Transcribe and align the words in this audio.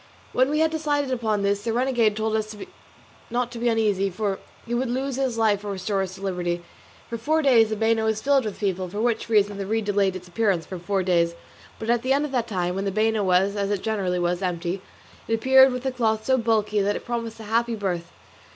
When 0.33 0.49
we 0.49 0.61
had 0.61 0.71
decided 0.71 1.11
upon 1.11 1.43
this 1.43 1.61
the 1.63 1.71
renegade 1.73 2.17
told 2.17 2.35
us 2.35 2.57
not 3.29 3.51
to 3.51 3.59
be 3.59 3.69
uneasy, 3.69 4.09
for 4.09 4.39
he 4.65 4.73
would 4.73 4.89
lose 4.89 5.15
his 5.17 5.37
life 5.37 5.63
or 5.63 5.73
restore 5.73 6.01
us 6.01 6.15
to 6.15 6.21
liberty. 6.23 6.63
For 7.07 7.19
four 7.19 7.43
days 7.43 7.69
the 7.69 7.75
bano 7.75 8.05
was 8.05 8.19
filled 8.19 8.45
with 8.45 8.57
people, 8.57 8.89
for 8.89 8.99
which 8.99 9.29
reason 9.29 9.59
the 9.59 9.67
reed 9.67 9.85
delayed 9.85 10.15
its 10.15 10.27
appearance 10.27 10.65
for 10.65 10.79
four 10.79 11.03
days, 11.03 11.35
but 11.77 11.91
at 11.91 12.01
the 12.01 12.13
end 12.13 12.25
of 12.25 12.31
that 12.31 12.47
time, 12.47 12.73
when 12.73 12.85
the 12.85 12.91
bano 12.91 13.23
was, 13.23 13.55
as 13.55 13.69
it 13.69 13.83
generally 13.83 14.17
was, 14.17 14.41
empty, 14.41 14.81
it 15.27 15.35
appeared 15.35 15.71
with 15.71 15.83
the 15.83 15.91
cloth 15.91 16.25
so 16.25 16.35
bulky 16.35 16.81
that 16.81 16.95
it 16.95 17.05
promised 17.05 17.39
a 17.39 17.43
happy 17.43 17.75
birth. 17.75 18.11